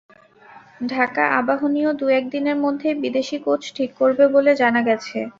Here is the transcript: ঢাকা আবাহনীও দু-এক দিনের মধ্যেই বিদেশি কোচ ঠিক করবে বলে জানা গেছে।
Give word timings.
ঢাকা 0.87 1.23
আবাহনীও 1.39 1.91
দু-এক 1.93 2.25
দিনের 2.29 2.57
মধ্যেই 2.57 2.95
বিদেশি 3.03 3.37
কোচ 3.45 3.61
ঠিক 3.75 3.89
করবে 3.99 4.23
বলে 4.35 4.51
জানা 4.61 4.81
গেছে। 4.87 5.17